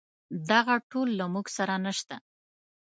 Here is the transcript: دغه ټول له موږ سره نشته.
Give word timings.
دغه 0.49 0.75
ټول 0.91 1.07
له 1.19 1.25
موږ 1.33 1.45
سره 1.57 1.73
نشته. 1.85 2.15